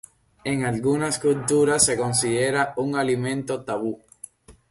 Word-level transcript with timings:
En 0.43 0.65
algunas 0.65 1.19
culturas 1.19 1.87
es 1.87 1.95
considerado 1.99 2.73
un 2.81 2.95
alimento 2.95 3.61
tabú. 3.63 3.99